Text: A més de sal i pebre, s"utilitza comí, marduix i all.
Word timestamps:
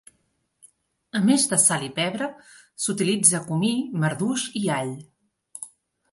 A 1.17 1.19
més 1.25 1.43
de 1.49 1.57
sal 1.63 1.83
i 1.87 1.89
pebre, 1.99 2.29
s"utilitza 2.81 3.41
comí, 3.49 3.69
marduix 4.05 4.47
i 4.61 4.63
all. 4.77 4.95